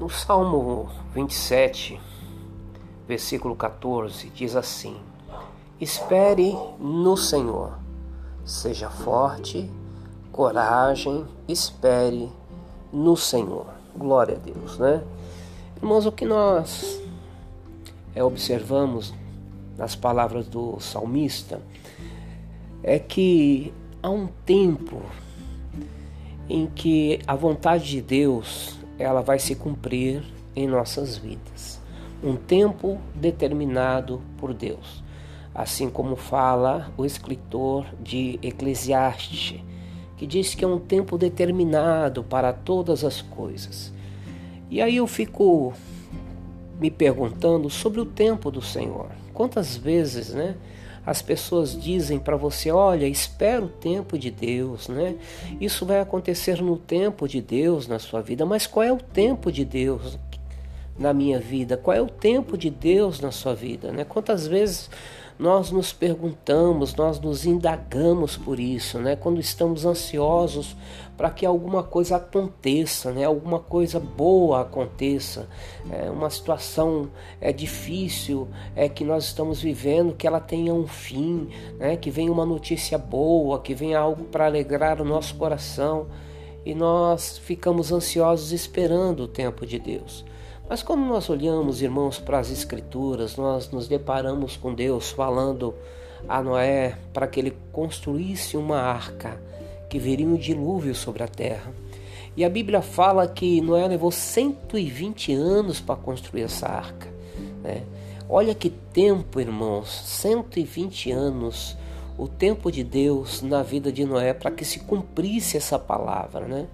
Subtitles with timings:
[0.00, 2.00] No Salmo 27,
[3.06, 4.96] versículo 14, diz assim:
[5.78, 7.78] Espere no Senhor,
[8.42, 9.70] seja forte,
[10.32, 12.32] coragem, espere
[12.90, 13.66] no Senhor.
[13.94, 15.04] Glória a Deus, né?
[15.76, 16.98] Irmãos, o que nós
[18.14, 19.12] é, observamos
[19.76, 21.60] nas palavras do salmista
[22.82, 23.70] é que
[24.02, 25.02] há um tempo
[26.48, 30.22] em que a vontade de Deus ela vai se cumprir
[30.54, 31.80] em nossas vidas.
[32.22, 35.02] Um tempo determinado por Deus.
[35.54, 39.64] Assim como fala o escritor de Eclesiastes,
[40.16, 43.92] que diz que é um tempo determinado para todas as coisas.
[44.70, 45.72] E aí eu fico
[46.78, 49.08] me perguntando sobre o tempo do Senhor.
[49.32, 50.56] Quantas vezes, né?
[51.10, 55.16] As pessoas dizem para você: olha, espera o tempo de Deus, né?
[55.60, 59.50] Isso vai acontecer no tempo de Deus na sua vida, mas qual é o tempo
[59.50, 60.16] de Deus
[60.96, 61.76] na minha vida?
[61.76, 64.04] Qual é o tempo de Deus na sua vida, né?
[64.04, 64.88] Quantas vezes
[65.40, 69.16] nós nos perguntamos, nós nos indagamos por isso, né?
[69.16, 70.76] Quando estamos ansiosos
[71.16, 73.24] para que alguma coisa aconteça, né?
[73.24, 75.48] Alguma coisa boa aconteça,
[75.90, 81.48] é uma situação é difícil, é que nós estamos vivendo, que ela tenha um fim,
[81.78, 81.96] né?
[81.96, 86.08] Que venha uma notícia boa, que venha algo para alegrar o nosso coração
[86.66, 90.22] e nós ficamos ansiosos esperando o tempo de Deus.
[90.70, 95.74] Mas quando nós olhamos, irmãos, para as Escrituras, nós nos deparamos com Deus falando
[96.28, 99.42] a Noé para que ele construísse uma arca
[99.88, 101.72] que viria um dilúvio sobre a terra.
[102.36, 107.08] E a Bíblia fala que Noé levou 120 anos para construir essa arca.
[107.64, 107.82] Né?
[108.28, 111.76] Olha que tempo, irmãos, 120 anos,
[112.16, 116.68] o tempo de Deus na vida de Noé para que se cumprisse essa palavra, né?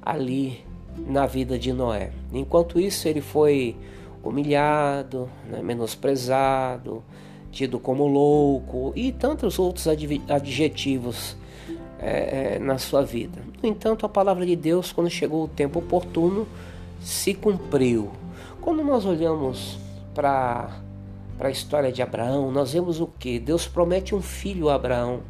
[0.00, 2.12] Ali na vida de Noé.
[2.32, 3.76] Enquanto isso, ele foi
[4.22, 7.02] humilhado, né, menosprezado,
[7.50, 9.86] tido como louco e tantos outros
[10.28, 11.36] adjetivos
[11.98, 13.40] é, é, na sua vida.
[13.62, 16.46] No entanto, a palavra de Deus, quando chegou o tempo oportuno,
[17.00, 18.10] se cumpriu.
[18.60, 19.78] Quando nós olhamos
[20.14, 20.80] para
[21.38, 23.38] a história de Abraão, nós vemos o que?
[23.38, 25.20] Deus promete um filho a Abraão.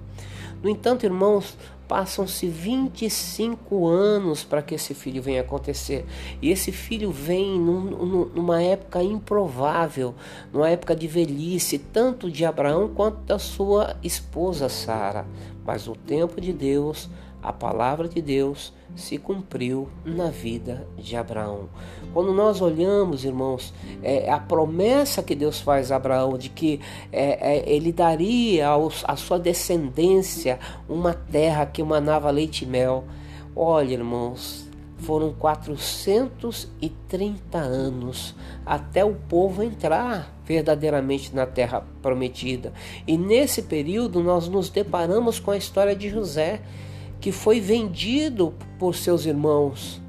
[0.62, 1.56] No entanto, irmãos,
[1.90, 6.06] Passam-se 25 anos para que esse filho venha acontecer.
[6.40, 10.14] E esse filho vem num, numa época improvável,
[10.52, 15.26] numa época de velhice, tanto de Abraão quanto da sua esposa Sara.
[15.66, 17.10] Mas o tempo de Deus
[17.42, 21.68] a palavra de Deus se cumpriu na vida de Abraão.
[22.12, 26.80] Quando nós olhamos, irmãos, é, a promessa que Deus faz a Abraão de que
[27.12, 30.58] é, é, ele daria aos, à sua descendência
[30.88, 33.04] uma terra que emanava leite e mel.
[33.54, 34.68] Olha, irmãos,
[34.98, 38.34] foram 430 anos
[38.66, 42.72] até o povo entrar verdadeiramente na terra prometida.
[43.06, 46.60] E nesse período nós nos deparamos com a história de José
[47.20, 50.00] que foi vendido por seus irmãos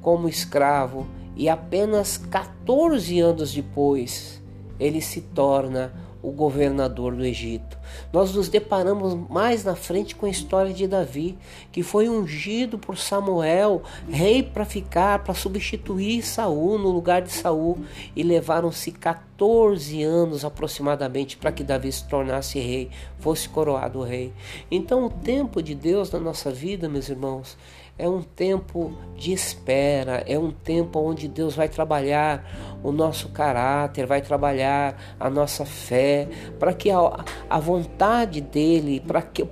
[0.00, 4.42] como escravo e apenas 14 anos depois
[4.78, 7.76] ele se torna o governador do Egito.
[8.12, 11.36] Nós nos deparamos mais na frente com a história de Davi,
[11.72, 17.78] que foi ungido por Samuel, rei para ficar, para substituir Saul no lugar de Saul,
[18.14, 24.32] e levaram-se 14 anos aproximadamente para que Davi se tornasse rei, fosse coroado rei.
[24.70, 27.56] Então, o tempo de Deus na nossa vida, meus irmãos,
[27.98, 32.44] é um tempo de espera, é um tempo onde Deus vai trabalhar
[32.82, 36.26] o nosso caráter, vai trabalhar a nossa fé,
[36.58, 39.46] para que a, a vontade dele, para que,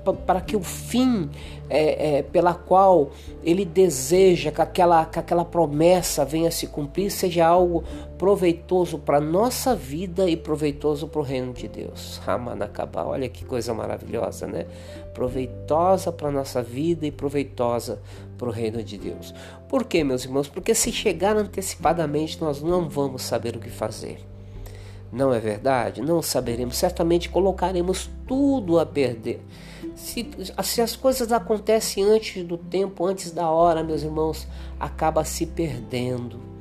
[0.47, 1.31] que o fim
[1.69, 3.11] é, é, pela qual
[3.45, 7.85] ele deseja que aquela, que aquela promessa venha se cumprir seja algo
[8.21, 12.21] proveitoso para a nossa vida e proveitoso para o reino de Deus.
[12.23, 14.67] Ramanacabá, olha que coisa maravilhosa, né?
[15.15, 17.99] Proveitosa para a nossa vida e proveitosa
[18.37, 19.35] para o reino de Deus.
[19.71, 20.49] Por quê, meus irmãos?
[20.49, 24.21] Porque se chegar antecipadamente, nós não vamos saber o que fazer.
[25.11, 26.03] Não é verdade?
[26.03, 26.77] Não saberemos.
[26.77, 29.41] Certamente colocaremos tudo a perder.
[29.97, 30.29] Se,
[30.63, 34.47] se as coisas acontecem antes do tempo, antes da hora, meus irmãos,
[34.79, 36.60] acaba se perdendo.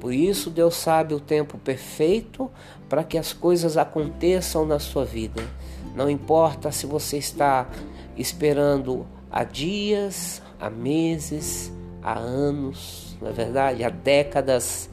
[0.00, 2.50] Por isso, Deus sabe o tempo perfeito
[2.88, 5.42] para que as coisas aconteçam na sua vida.
[5.94, 7.68] Não importa se você está
[8.16, 11.72] esperando há dias, há meses,
[12.02, 13.84] há anos, não é verdade?
[13.84, 14.88] Há décadas,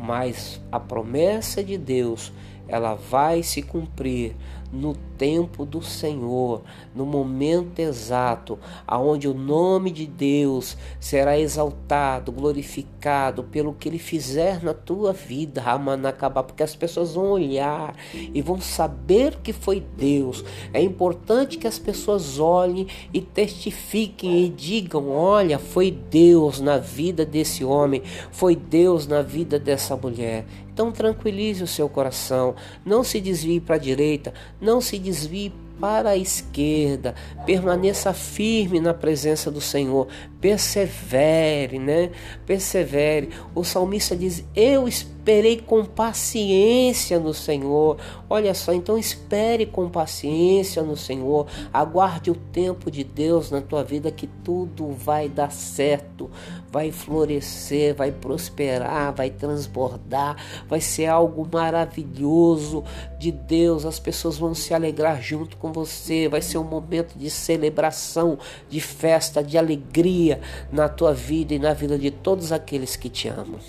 [0.00, 2.32] mas a promessa de Deus,
[2.66, 4.34] ela vai se cumprir
[4.72, 6.62] no tempo do Senhor,
[6.94, 14.62] no momento exato, aonde o nome de Deus será exaltado, glorificado pelo que ele fizer
[14.62, 20.44] na tua vida, Ramanacabá, porque as pessoas vão olhar e vão saber que foi Deus.
[20.72, 27.24] É importante que as pessoas olhem e testifiquem e digam: olha, foi Deus na vida
[27.24, 30.44] desse homem, foi Deus na vida dessa mulher.
[30.78, 32.54] Então tranquilize o seu coração,
[32.86, 37.14] não se desvie para a direita, não se desvie para a esquerda,
[37.46, 40.08] permaneça firme na presença do Senhor,
[40.40, 42.10] persevere, né?
[42.44, 43.30] Persevere.
[43.54, 44.88] O salmista diz: Eu
[45.28, 47.98] esperei com paciência no Senhor.
[48.30, 51.46] Olha só, então espere com paciência no Senhor.
[51.70, 56.30] Aguarde o tempo de Deus na tua vida que tudo vai dar certo,
[56.72, 60.36] vai florescer, vai prosperar, vai transbordar,
[60.66, 62.82] vai ser algo maravilhoso
[63.18, 63.84] de Deus.
[63.84, 66.26] As pessoas vão se alegrar junto com você.
[66.26, 70.40] Vai ser um momento de celebração, de festa, de alegria
[70.72, 73.60] na tua vida e na vida de todos aqueles que te amam.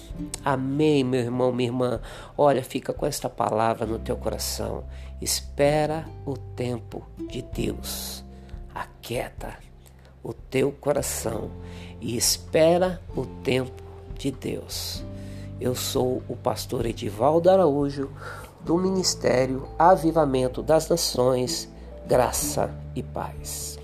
[0.46, 1.20] Amém, meu
[1.50, 2.02] irmão, minha irmã.
[2.38, 4.84] Olha, fica com esta palavra no teu coração.
[5.22, 8.24] Espera o tempo de Deus.
[8.74, 9.58] Aquieta
[10.24, 11.50] o teu coração
[12.00, 13.84] e espera o tempo
[14.18, 15.04] de Deus.
[15.60, 18.10] Eu sou o pastor Edivaldo Araújo,
[18.62, 21.70] do Ministério Avivamento das Nações,
[22.08, 23.79] Graça e Paz.